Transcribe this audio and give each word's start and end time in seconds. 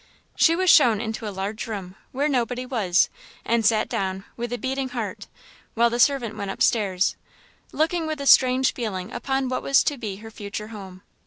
She 0.35 0.55
was 0.55 0.71
shown 0.71 0.99
into 0.99 1.27
a 1.27 1.29
large 1.29 1.67
room, 1.67 1.93
where 2.11 2.27
nobody 2.27 2.65
was, 2.65 3.07
and 3.45 3.63
sat 3.63 3.87
down, 3.87 4.25
with 4.35 4.51
a 4.51 4.57
beating 4.57 4.89
heart, 4.89 5.27
while 5.75 5.91
the 5.91 5.99
servant 5.99 6.35
went 6.35 6.49
upstairs; 6.49 7.15
looking 7.71 8.07
with 8.07 8.19
a 8.19 8.25
strange 8.25 8.73
feeling 8.73 9.11
upon 9.13 9.47
what 9.47 9.61
was 9.61 9.83
to 9.83 9.99
be 9.99 10.15
her 10.15 10.31
future 10.31 10.69
home. 10.69 11.03